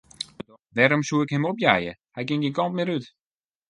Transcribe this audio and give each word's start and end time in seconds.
Wêrom 0.75 1.03
soe 1.07 1.23
ik 1.25 1.31
him 1.33 1.47
opjeie, 1.51 1.93
hy 2.15 2.21
kin 2.27 2.41
gjin 2.43 2.57
kant 2.57 2.75
mear 2.75 2.91
út. 2.95 3.05